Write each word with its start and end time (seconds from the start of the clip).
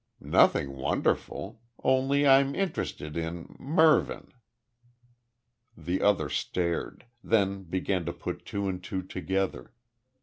"Nothing 0.19 0.71
wonderful. 0.77 1.61
Only 1.83 2.25
I'm 2.25 2.55
interested 2.55 3.15
in 3.15 3.55
Mervyn." 3.59 4.33
The 5.77 6.01
other 6.01 6.27
stared 6.27 7.05
then 7.23 7.61
began 7.65 8.05
to 8.05 8.13
put 8.13 8.43
two 8.43 8.67
and 8.67 8.83
two 8.83 9.03
together. 9.03 9.73